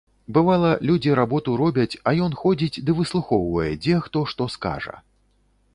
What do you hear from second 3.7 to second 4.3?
дзе хто